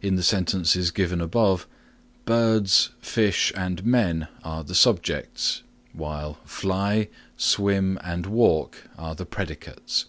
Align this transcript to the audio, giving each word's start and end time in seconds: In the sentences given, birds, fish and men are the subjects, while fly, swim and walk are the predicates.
In 0.00 0.14
the 0.14 0.22
sentences 0.22 0.90
given, 0.90 1.18
birds, 2.24 2.90
fish 3.02 3.52
and 3.54 3.84
men 3.84 4.28
are 4.42 4.64
the 4.64 4.74
subjects, 4.74 5.62
while 5.92 6.38
fly, 6.46 7.08
swim 7.36 7.98
and 8.02 8.24
walk 8.24 8.84
are 8.96 9.14
the 9.14 9.26
predicates. 9.26 10.06